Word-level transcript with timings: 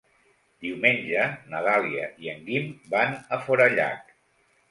Diumenge 0.67 1.25
na 1.51 1.59
Dàlia 1.67 2.07
i 2.25 2.31
en 2.33 2.41
Guim 2.49 2.73
van 2.95 3.13
a 3.37 3.41
Forallac. 3.45 4.13